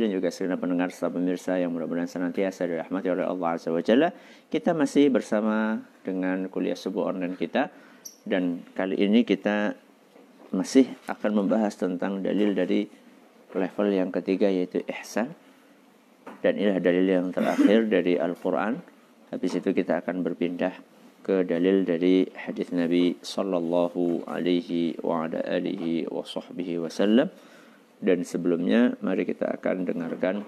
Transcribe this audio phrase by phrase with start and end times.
[0.00, 4.08] dan juga segenap pendengar serta pemirsa yang mudah-mudahan senantiasa dirahmati oleh Allah Azza wa Jalla.
[4.48, 7.68] Kita masih bersama dengan kuliah subuh online kita
[8.24, 9.76] dan kali ini kita
[10.52, 12.88] masih akan membahas tentang dalil dari
[13.52, 15.32] level yang ketiga yaitu ihsan.
[16.40, 18.80] Dan inilah dalil yang terakhir dari Al-Qur'an.
[19.28, 20.72] Habis itu kita akan berpindah
[21.22, 27.30] ke dalil dari hadis Nabi sallallahu alaihi wa ala alihi wa sahbihi wasallam
[28.02, 30.42] dan sebelumnya mari kita akan dengarkan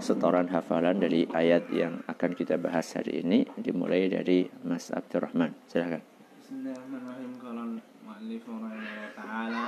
[0.00, 5.52] setoran hafalan dari ayat yang akan kita bahas hari ini dimulai dari Mas Abdurrahman.
[5.68, 6.00] Silakan.
[6.40, 7.30] Bismillahirrahmanirrahim.
[7.38, 7.62] Qala
[8.08, 9.64] mu'allif rahimahullah ta'ala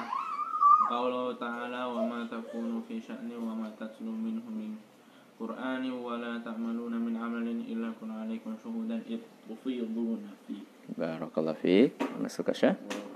[0.86, 4.78] Qawluhu ta'ala wa ma takunu fi sya'ni wa ma tatlu minhu min
[5.34, 10.62] qur'ani wa la ta'maluna min amalin illa kun 'alaikum syuhudan id tufiduna fi
[10.94, 11.98] Barakallahu fiik.
[12.22, 12.54] Masuk.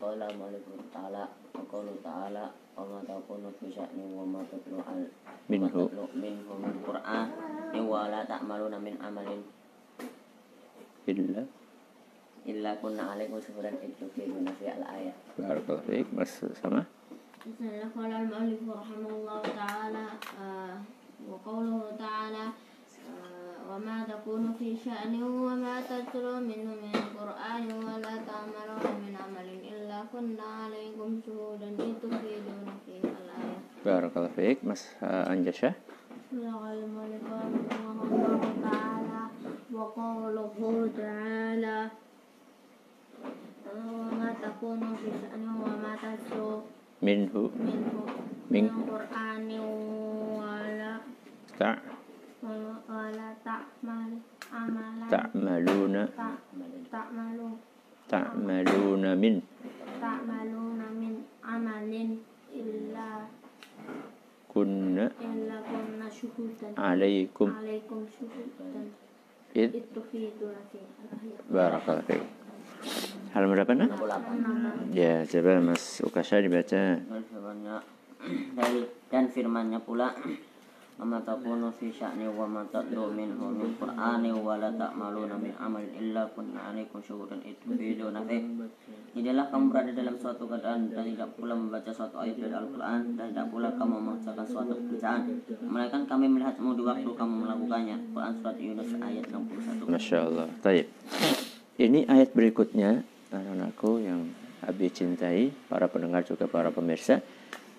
[0.02, 5.03] Qala Maliku ta'ala wa qawlu ta'ala wa ma takunu fi sya'ni wa ma tatlu al
[5.47, 5.67] Minhu.
[5.67, 7.27] wa tatlu minhu min Qur'an
[7.75, 9.41] wa la ta'maluna min amalin
[11.05, 11.43] Illa.
[12.45, 16.07] illa kunna alaikum syuhudan itu fi fi al ayat Barakallahu fiik.
[16.13, 16.85] Mas sama.
[17.45, 20.05] بسم الله قال المؤلف رحمه الله تعالى
[20.41, 20.77] آه
[21.29, 22.68] وقوله تعالى آه
[23.69, 30.47] وما تكون في شأن وما تتلو منه من قرآن ولا تعملون من عمل إلا كنا
[30.63, 34.65] عليكم شهودا إذ تفيدون فيه الآية Barakallahu fiik.
[34.65, 35.77] Mas uh, Anjasya.
[36.25, 39.21] بسم الله المؤلف رحمه الله تعالى
[39.73, 40.57] وقوله
[40.97, 41.77] تعالى
[43.75, 46.49] آه وما تكون في شأن وما تتلو
[47.05, 47.51] Minhu.
[47.53, 47.93] منه
[48.49, 49.49] من- من قرآن
[50.41, 50.93] ولا
[51.59, 51.77] Ta'
[53.10, 54.10] amala ta'mal
[54.54, 56.02] amalan ta'maluna
[56.86, 57.58] ta'malun
[58.06, 59.42] ta'maluna min.
[59.98, 62.22] Ta'maluna min amalin
[62.54, 63.26] illa
[64.46, 66.70] kunna illa kunna syuhudan.
[66.78, 67.50] Alaikum.
[67.50, 68.94] Alaikum syuhudan.
[69.58, 69.74] It,
[71.50, 72.22] Barakallahu fiik.
[73.34, 73.90] Halaman berapa nak?
[74.94, 77.02] Ya, coba Mas Ukasha dibaca.
[79.10, 80.14] Dan firmannya pula
[81.04, 87.72] ma tatlu minhu min Qur'ani wa la ta'maluna min amalin illa kunna alaikum syuhudan itu
[87.72, 88.38] fi fi
[89.10, 93.26] Tidaklah kamu berada dalam suatu keadaan dan tidak pula membaca suatu ayat dari Al-Quran dan
[93.34, 95.20] tidak pula kamu mengerjakan suatu pekerjaan.
[95.66, 97.96] Melainkan kami melihatmu di waktu kamu melakukannya.
[98.14, 99.90] Quran Surat Yunus ayat 61.
[99.90, 100.46] Masya Allah.
[100.62, 100.86] Taib.
[101.74, 103.02] Ini ayat berikutnya
[103.34, 107.24] anak-anakku yang Abi cintai, para pendengar juga para pemirsa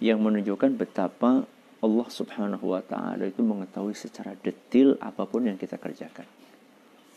[0.02, 1.46] yang menunjukkan betapa
[1.82, 6.30] Allah Subhanahu wa taala itu mengetahui secara detil apa pun yang kita kerjakan.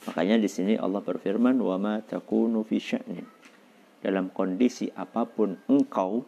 [0.09, 3.25] Makanya di sini Allah berfirman, "Wa ma takunu fi sya'nin."
[4.01, 6.25] Dalam kondisi apa pun engkau,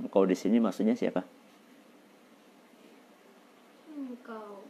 [0.00, 1.24] engkau di sini maksudnya siapa?
[3.94, 4.62] engkau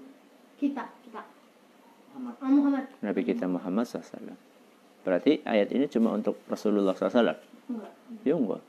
[0.58, 1.22] kita kita
[2.14, 4.34] Muhammad oh, Muhammad Nabi kita Muhammad SAW.
[5.04, 7.36] Berarti ayat ini cuma untuk Rasulullah SAW.
[7.68, 7.92] enggak
[8.24, 8.62] Ya enggak.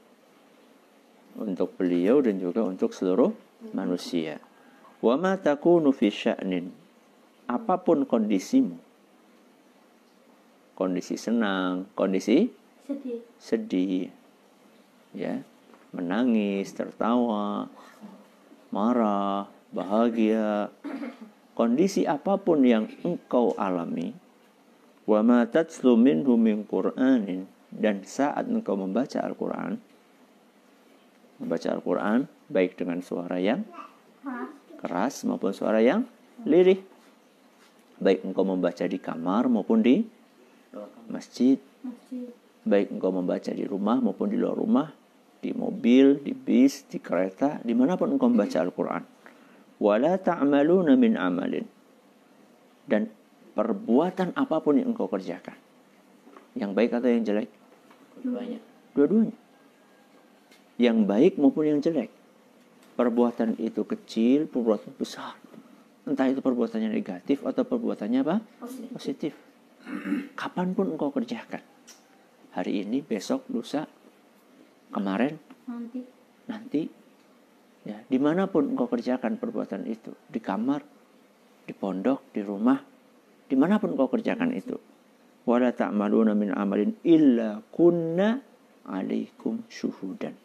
[1.35, 3.31] Untuk beliau dan juga untuk seluruh
[3.71, 4.41] manusia.
[4.99, 6.71] Wa ma takunu fi sya'nin.
[7.45, 8.81] Apa pun kondisimu.
[10.75, 12.51] Kondisi senang, kondisi
[12.83, 14.11] sedih sedih.
[15.15, 15.39] Ya,
[15.95, 17.71] menangis, tertawa,
[18.75, 20.67] marah, bahagia.
[21.55, 24.11] Kondisi apa pun yang engkau alami,
[25.07, 29.77] wa ma tatslu minhu min Qur'anin dan saat engkau membaca Al-Qur'an
[31.37, 33.65] membaca Al-Qur'an baik dengan suara yang
[34.79, 35.25] keras.
[35.25, 36.05] maupun suara yang
[36.45, 36.81] lirih.
[37.95, 40.03] Baik engkau membaca di kamar maupun di
[41.07, 41.57] masjid.
[41.81, 42.27] Masjid.
[42.65, 44.89] Baik engkau membaca di rumah maupun di luar rumah
[45.39, 49.03] di mobil di bis di kereta di mana pun engkau membaca Al-Quran.
[49.79, 51.65] Wala ta'maluna min amalin.
[52.85, 53.09] Dan
[53.57, 55.57] perbuatan apa pun yang engkau kerjakan
[56.55, 57.51] yang baik atau yang jelek?
[58.23, 58.63] Banyak.
[58.95, 59.35] dua-duanya.
[60.79, 62.14] Yang baik maupun yang jelek
[62.95, 65.35] perbuatan itu kecil perbuatan besar.
[66.05, 68.35] Entah itu perbuatannya negatif atau perbuatannya apa?
[68.93, 69.35] Positif.
[70.33, 71.61] Kapan pun engkau kerjakan
[72.55, 73.83] hari ini besok lusa
[74.95, 75.35] kemarin
[75.67, 75.99] nanti.
[76.47, 76.81] nanti
[77.83, 80.79] ya di mana pun engkau kerjakan perbuatan itu di kamar
[81.67, 82.79] di pondok di rumah
[83.45, 84.79] di mana pun engkau kerjakan itu
[85.43, 88.39] wala ta'maluna min amalin illa kunna
[88.87, 90.44] alaikum syuhudan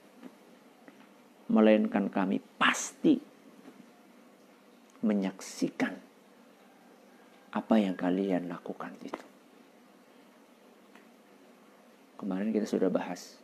[1.51, 3.19] melainkan kami pasti
[5.03, 5.99] menyaksikan
[7.51, 9.25] apa yang kalian lakukan itu
[12.21, 13.41] kemarin kita sudah bahas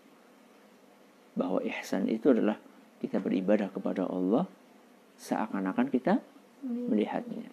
[1.36, 2.60] bahwa ihsan itu adalah
[3.00, 4.44] kita beribadah kepada Allah
[5.16, 6.20] seakan-akan kita
[6.64, 7.48] melihatnya.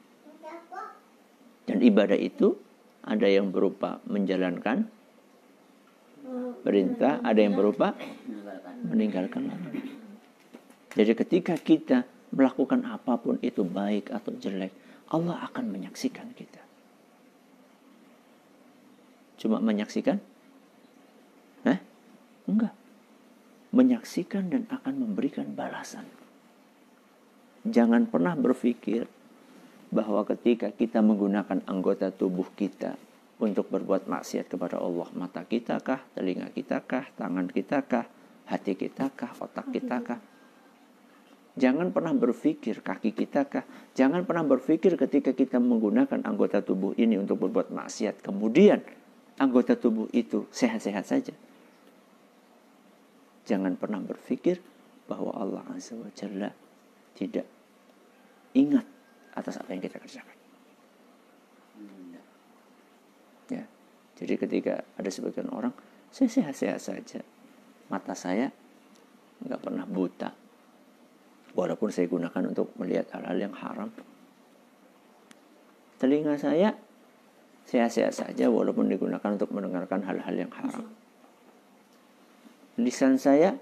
[1.63, 2.59] Dan ibadah itu
[3.03, 4.87] ada yang berupa menjalankan
[6.63, 7.95] perintah, ada yang berupa
[8.83, 9.51] meninggalkan.
[10.93, 14.73] Jadi ketika kita melakukan apa pun itu baik atau jelek,
[15.09, 16.61] Allah akan menyaksikan kita.
[19.41, 20.17] Cuma menyaksikan?
[21.65, 21.79] Hah?
[22.49, 22.73] Enggak.
[23.73, 26.05] Menyaksikan dan akan memberikan balasan.
[27.65, 29.09] Jangan pernah berpikir
[29.93, 32.97] bahwa ketika kita menggunakan anggota tubuh kita
[33.41, 38.05] untuk berbuat maksiat kepada Allah, mata kita kah, telinga kita kah, tangan kita kah,
[38.49, 40.19] hati kita kah, otak kita kah?
[41.53, 43.65] Jangan pernah berpikir kaki kita kah.
[43.93, 48.25] Jangan pernah berpikir ketika kita menggunakan anggota tubuh ini untuk berbuat maksiat.
[48.25, 48.81] Kemudian
[49.37, 51.33] anggota tubuh itu sehat-sehat saja.
[53.45, 54.65] Jangan pernah berpikir
[55.05, 56.49] bahwa Allah Azza wa Jalla
[57.13, 57.45] tidak
[58.57, 58.85] ingat
[59.37, 60.37] atas apa yang kita kerjakan.
[63.53, 63.69] Ya.
[64.17, 65.75] Jadi ketika ada sebagian orang,
[66.09, 67.21] saya sehat-sehat saja.
[67.93, 68.49] Mata saya
[69.43, 70.42] nggak pernah buta
[71.53, 73.89] walaupun saya gunakan untuk melihat hal-hal yang haram.
[76.01, 76.75] Telinga saya
[77.69, 80.85] sehat-sehat saja walaupun digunakan untuk mendengarkan hal-hal yang haram.
[82.75, 83.55] Lisan saya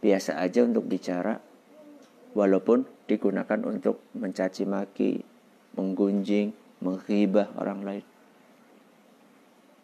[0.00, 1.36] biasa aja untuk bicara
[2.32, 5.20] walaupun digunakan untuk mencaci maki,
[5.76, 8.04] menggunjing, menghibah orang lain.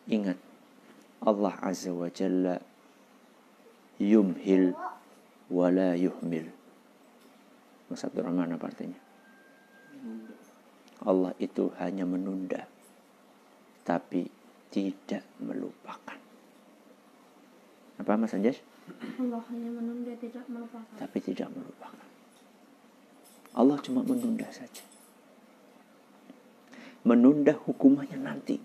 [0.06, 0.38] Ingat,
[1.20, 2.56] Allah Azza wa Jalla
[3.98, 4.72] yumhil
[5.50, 6.55] wala yuhmil.
[7.86, 8.98] Mas Abdurrahman apa artinya?
[11.06, 12.66] Allah itu hanya menunda
[13.86, 14.26] tapi
[14.74, 16.18] tidak melupakan.
[18.02, 18.58] Apa Mas Anjas?
[19.22, 20.94] Allah hanya menunda tidak melupakan.
[20.98, 22.06] Tapi tidak melupakan.
[23.56, 24.82] Allah cuma menunda saja.
[27.06, 28.58] Menunda hukumannya nanti.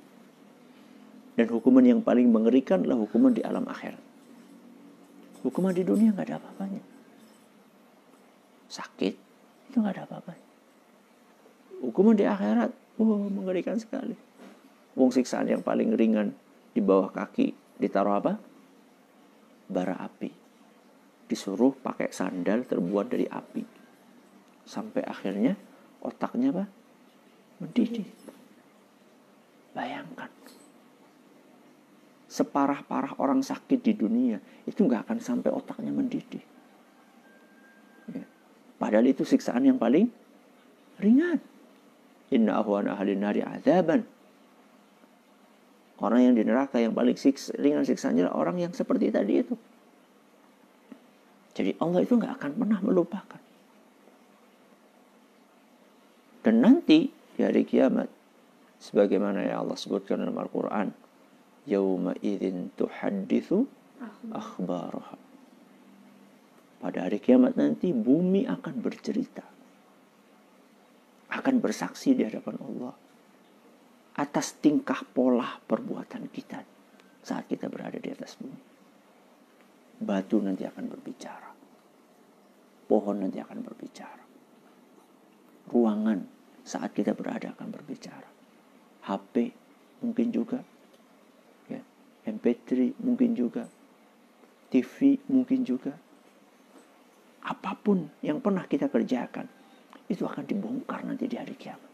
[1.38, 4.02] Dan hukuman yang paling mengerikan adalah hukuman di alam akhirat.
[5.46, 6.91] Hukuman di dunia nggak ada apa-apanya
[8.72, 9.14] sakit?
[9.68, 10.52] Itu nggak ada apa-apanya
[11.82, 12.72] hukuman di akhirat?
[13.02, 14.14] Oh mengerikan sekali.
[14.94, 16.38] Wong siksaan yang paling ringan
[16.72, 18.38] di bawah kaki ditaruh apa?
[19.66, 20.30] Bara api.
[21.26, 23.64] Disuruh pakai sandal terbuat dari api.
[24.68, 25.58] Sampai akhirnya
[26.06, 26.66] otaknya apa?
[27.64, 28.06] Mendidih.
[29.74, 30.30] Bayangkan.
[32.32, 36.44] Separah-parah orang sakit di dunia itu nggak akan sampai otaknya mendidih
[38.82, 40.10] Padahal itu siksaan yang paling
[40.98, 41.38] ringan.
[42.34, 44.02] Inna ahwan ahli nari azaban.
[46.02, 49.54] Orang yang di neraka yang paling siks, ringan siksanya adalah orang yang seperti tadi itu.
[51.54, 53.42] Jadi Allah itu nggak akan pernah melupakan.
[56.42, 58.10] Dan nanti di hari kiamat,
[58.82, 60.90] sebagaimana yang Allah sebutkan dalam Al-Quran,
[61.70, 63.70] Yawma idin tuhadithu
[64.34, 65.31] akhbaraha.
[66.82, 69.46] Pada hari kiamat nanti bumi akan bercerita.
[71.30, 72.94] Akan bersaksi di hadapan Allah.
[74.18, 76.66] Atas tingkah pola perbuatan kita
[77.22, 78.62] saat kita berada di atas bumi.
[80.02, 81.50] Batu nanti akan berbicara.
[82.90, 84.26] Pohon nanti akan berbicara.
[85.70, 86.20] Ruangan
[86.66, 88.30] saat kita berada akan berbicara.
[89.06, 89.54] HP
[90.02, 90.66] mungkin juga.
[91.70, 91.86] Ya,
[92.26, 93.70] MP3 mungkin juga.
[94.74, 95.94] TV mungkin juga
[97.42, 99.50] apa pun yang pernah kita kerjakan
[100.06, 101.90] itu akan dibongkar nanti di hari kiamat.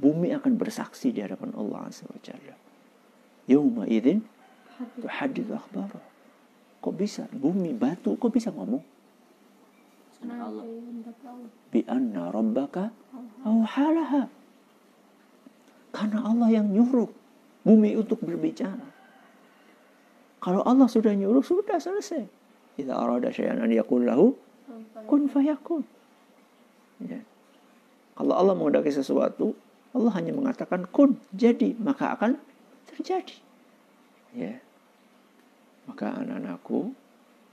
[0.00, 2.56] Bumi akan bersaksi di hadapan Allah Azza wa Jalla.
[3.44, 4.24] Yawma idzin
[4.98, 6.00] tuhadithu akhbara.
[6.80, 8.80] Kok bisa bumi batu kok bisa ngomong?
[10.20, 10.64] Allah
[11.68, 12.88] Bi anna rabbaka
[13.44, 14.28] awhalaha.
[15.90, 17.08] Karena Allah yang nyuruh
[17.64, 18.88] bumi untuk berbicara.
[20.40, 22.39] Kalau Allah sudah nyuruh sudah selesai.
[22.80, 24.32] Idza arada syai'an an yaqul lahu
[25.04, 25.84] kun fayakun.
[27.04, 27.20] Ya.
[28.16, 29.56] Kalau Allah menghendaki sesuatu,
[29.96, 32.36] Allah hanya mengatakan kun, jadi, maka akan
[32.92, 33.36] terjadi.
[34.36, 34.60] Ya.
[35.88, 36.92] Maka anak-anakku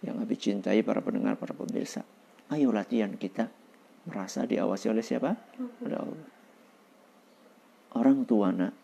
[0.04, 2.04] yang habis cintai para pendengar, para pemirsa,
[2.52, 3.48] ayo latihan kita
[4.06, 5.34] merasa diawasi oleh siapa?
[5.82, 6.28] Oleh Allah.
[7.96, 8.76] Orang tua nak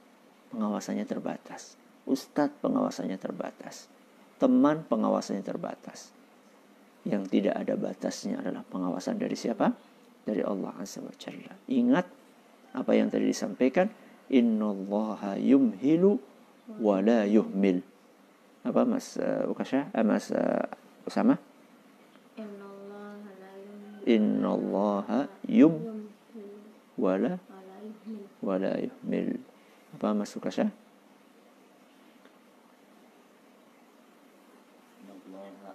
[0.56, 1.76] pengawasannya terbatas.
[2.10, 3.92] Ustadz pengawasannya terbatas.
[4.42, 6.23] Teman pengawasannya terbatas
[7.04, 9.76] yang tidak ada batasnya adalah pengawasan dari siapa?
[10.24, 11.52] Dari Allah Azza wa Jalla.
[11.68, 12.08] Ingat
[12.74, 13.92] apa yang tadi disampaikan,
[14.32, 16.16] innallaha yumhilu
[16.80, 17.84] wa la yuhmil.
[18.64, 19.92] Apa Mas uh, Ukasha?
[19.92, 20.64] Eh, Mas uh,
[21.04, 21.36] Usama?
[24.04, 26.08] Innallaha yum
[27.00, 27.40] wala
[28.44, 29.40] wala yuhmil.
[29.96, 30.72] Apa Mas Sukasya?
[35.04, 35.72] Innallaha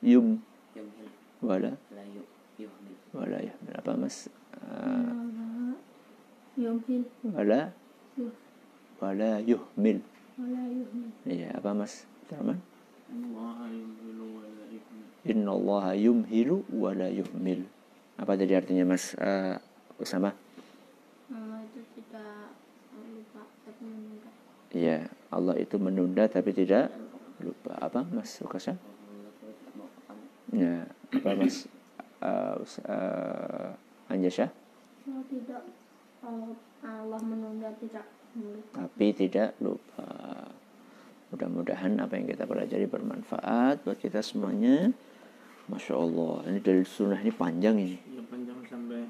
[0.00, 0.40] Yum
[0.72, 1.08] yumhil
[1.44, 1.72] wala
[3.12, 3.72] wala yuhmil.
[3.76, 4.28] Apa Mas?
[6.56, 7.72] Yumhil wala
[8.16, 8.32] Yuh.
[9.00, 9.98] wala yuhmil.
[10.40, 10.60] wala
[11.28, 12.08] Iya, apa Mas?
[12.32, 12.60] Yuhmil.
[15.28, 17.68] Inna Allah yumhilu wa la yuhmil.
[18.16, 19.56] Apa tadi artinya Mas uh,
[20.00, 20.32] Usama?
[21.28, 22.56] Allah itu tidak
[22.96, 24.30] lupa tapi menunda
[24.70, 26.88] Iya, Allah itu menunda tapi tidak
[27.44, 27.76] lupa.
[27.84, 28.80] Apa Mas Sukasa?
[30.50, 30.82] Ya,
[31.14, 31.70] apa Mas
[32.18, 32.58] uh,
[32.90, 33.70] uh,
[34.10, 34.50] Anjasya?
[35.06, 35.62] Allah tidak
[36.20, 40.10] Allah, Allah menunda tidak lupa Tapi tidak lupa.
[41.30, 44.90] Mudah-mudahan apa yang kita pelajari bermanfaat buat kita semuanya.
[45.70, 47.96] Masya Allah, ini dari sunnah ini panjang ini.
[48.10, 49.06] Ya panjang sampai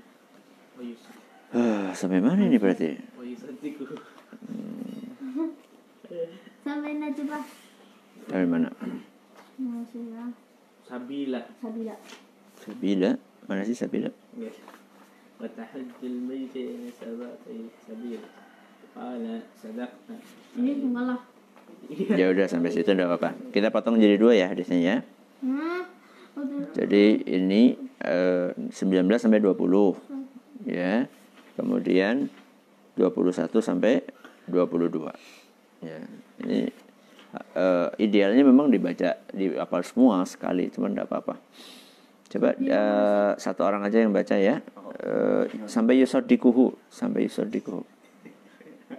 [1.56, 3.00] Ah, sampai mana ini berarti?
[3.20, 3.84] yusadiku.
[6.64, 7.44] sampai pak
[8.28, 8.68] Dari mana?
[9.56, 10.49] Maksudnya
[10.90, 11.40] Sabila.
[11.62, 11.94] Sabila
[12.58, 13.10] Sabila?
[13.46, 14.10] Mana sih Sabila?
[14.34, 14.50] Ya.
[15.38, 18.26] Wa tahajjul baiti sabati sabila.
[18.90, 20.18] Qala sadaqta.
[20.58, 21.20] ini enggak lah
[22.18, 23.38] Ya udah sampai situ udah apa-apa.
[23.54, 24.96] Kita potong jadi dua ya hadisnya ya.
[25.46, 25.82] hmm
[26.74, 28.74] Jadi ini eh, 19
[29.14, 31.06] sampai 20 ya.
[31.54, 32.26] Kemudian
[32.98, 34.02] 21 sampai
[34.50, 35.86] 22.
[35.86, 36.02] Ya.
[36.42, 36.89] Ini
[37.55, 41.35] eh, idealnya memang dibaca di apal semua sekali, cuman enggak apa-apa.
[42.31, 44.59] Coba eh, satu orang aja yang baca ya.
[45.03, 47.85] Eh, sampai yusaddiquhu, sampai yusaddiquhu.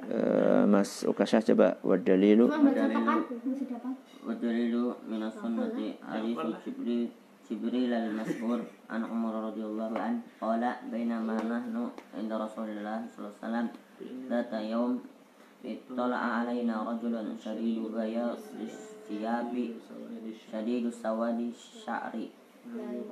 [0.06, 3.94] Eh, Mas Ukasha coba wadalilu cuma baca apa kan masih dapat
[4.26, 4.74] والدليل
[5.06, 7.08] من السنة حديث جبريل
[7.46, 11.74] جبريل المشهور عن عمر رضي الله عنه قال بينما نحن
[12.18, 13.66] عند رسول الله صلى الله عليه وسلم
[14.26, 14.92] ذات يوم
[15.64, 17.14] اطلع علينا رجل
[17.44, 19.52] شديد بياض الثياب
[20.52, 22.14] شديد سواد الشعر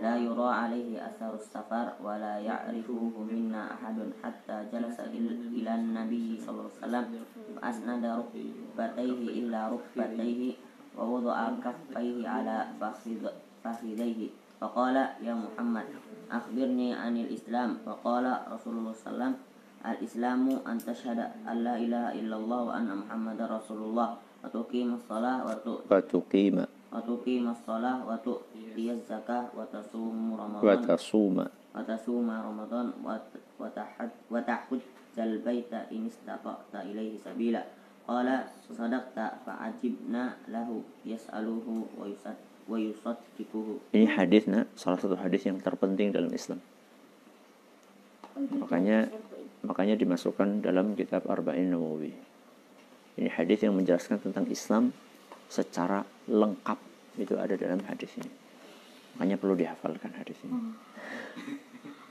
[0.02, 3.00] لا يرى عليه أثر السفر ولا يعرفه
[3.30, 7.04] منا أحد حتى جلس إل- إلى النبي صلى الله عليه وسلم
[7.56, 10.52] فأسند ركبتيه إلى ركبتيه
[10.98, 14.28] ووضع كفيه على فخذ- فخذيه
[14.60, 15.86] فقال يا محمد
[16.30, 19.34] أخبرني عن الإسلام فقال رسول الله صلى الله عليه وسلم
[19.83, 24.19] al-islamu an tashhada an la ilaha illallah wa anna muhammadar rasulullah.
[24.39, 26.63] Wa tuqima shalah wa tu wa tuqima.
[26.91, 30.63] Wa tuqima shalah wa tu tiyaz zakah wa tasum ramadan.
[30.63, 31.45] Wa tasuma.
[31.75, 34.79] Wa tasuma ramadan wa tahad wa tahud
[35.15, 37.61] zal baita in istata'ta ilaihi sabila.
[38.09, 42.37] Qala sadaqta fa'ajibna lahu yas'aluhu wa yusad
[42.69, 46.61] ini hadisnya salah satu hadis yang terpenting dalam Islam.
[48.37, 49.09] Makanya
[49.63, 52.13] makanya dimasukkan dalam kitab Arba'in Nawawi.
[53.19, 54.95] Ini hadis yang menjelaskan tentang Islam
[55.51, 56.79] secara lengkap
[57.19, 58.31] itu ada dalam hadis ini.
[59.17, 60.59] Makanya perlu dihafalkan hadis ini.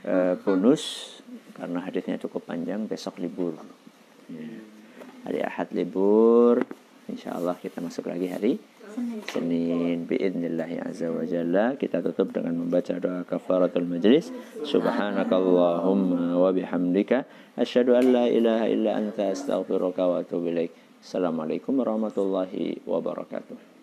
[0.08, 1.18] Eh, bonus
[1.58, 3.58] karena hadisnya cukup panjang besok libur.
[4.30, 4.46] Ya.
[5.26, 6.62] Hari Ahad libur.
[7.10, 8.62] Insya Allah kita masuk lagi hari
[9.30, 11.78] Senin biidnillahi azza wa jalla.
[11.78, 14.34] Kita tutup dengan membaca doa kafaratul majlis.
[14.66, 17.24] Subhanakallahumma wa bihamdika.
[17.54, 20.72] Asyhadu an la ilaha illa anta astaghfiruka wa atubu ilaik.
[20.98, 23.77] Assalamualaikum warahmatullahi wabarakatuh